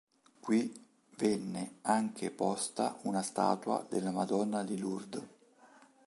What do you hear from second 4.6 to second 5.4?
di Lourdes.